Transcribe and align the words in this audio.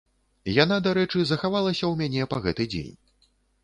Яна, 0.63 0.77
дарэчы, 0.87 1.19
захавалася 1.33 1.79
ў 1.87 1.93
мяне 2.03 2.29
па 2.35 2.45
гэты 2.49 2.63
дзень. 2.77 2.95